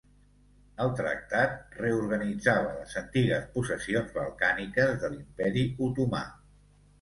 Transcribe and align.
El 0.85 0.87
tractat 0.99 1.75
reorganitzava 1.81 2.71
les 2.77 2.95
antigues 3.03 3.45
possessions 3.59 4.17
balcàniques 4.17 4.97
de 5.05 5.13
l'Imperi 5.13 5.69
Otomà. 5.91 6.25